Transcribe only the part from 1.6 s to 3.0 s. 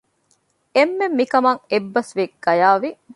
އެއްބަސް ވެ ގަޔާވި